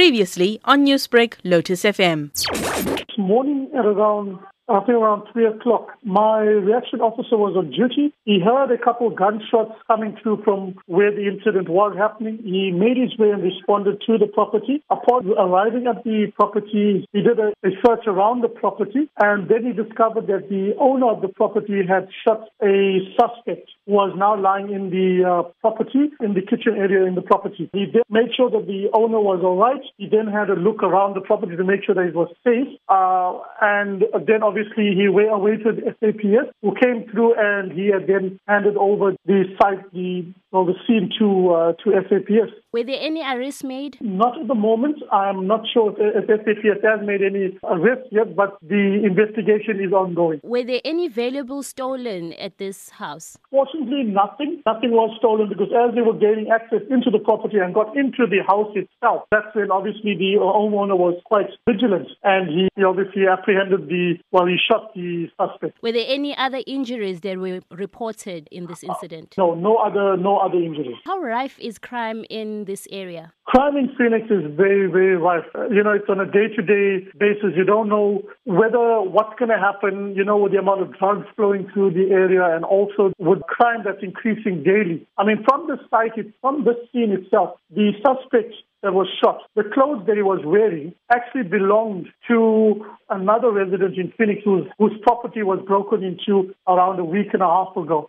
[0.00, 2.32] Previously on Newsbreak, Lotus FM.
[2.32, 4.38] This morning at around
[4.70, 8.14] I think around 3 o'clock, my reaction officer was on duty.
[8.24, 12.38] He heard a couple of gunshots coming through from where the incident was happening.
[12.44, 14.84] He made his way and responded to the property.
[14.88, 19.66] Upon arriving at the property, he did a, a search around the property and then
[19.66, 24.38] he discovered that the owner of the property had shot a suspect who was now
[24.38, 27.68] lying in the uh, property, in the kitchen area in the property.
[27.72, 29.82] He made sure that the owner was all right.
[29.98, 32.68] He then had a look around the property to make sure that it was safe.
[32.88, 38.76] Uh, and then obviously he awaited SAPS who came through and he had then handed
[38.76, 42.52] over the site, the well, the scene to uh, to SAPS.
[42.72, 43.98] Were there any arrests made?
[44.00, 45.02] Not at the moment.
[45.10, 50.38] I'm not sure if, SAPS has made any arrests yet, but the investigation is ongoing.
[50.44, 53.36] Were there any valuables stolen at this house?
[53.50, 54.62] Fortunately, nothing.
[54.66, 58.26] Nothing was stolen because as they were gaining access into the property and got into
[58.30, 63.26] the house itself, that's when obviously the homeowner was quite vigilant and he, he obviously
[63.26, 65.82] apprehended the, well, he shot the suspect.
[65.82, 69.34] Were there any other injuries that were reported in this incident?
[69.36, 70.94] Uh, no, no other, no other injuries.
[71.04, 73.32] How rife is crime in this area?
[73.44, 75.44] Crime in Phoenix is very, very rife.
[75.70, 77.52] You know, it's on a day-to-day basis.
[77.56, 81.26] You don't know whether what's going to happen, you know, with the amount of drugs
[81.36, 85.06] flowing through the area and also with crime that's increasing daily.
[85.18, 89.64] I mean, from the site, from the scene itself, the suspect that was shot, the
[89.74, 95.42] clothes that he was wearing actually belonged to another resident in Phoenix whose, whose property
[95.42, 98.08] was broken into around a week and a half ago.